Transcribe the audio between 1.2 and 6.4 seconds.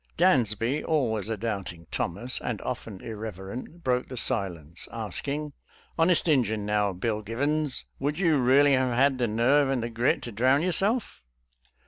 a doubting Thomas, and often irreverent, broke the silence, asking:" Honest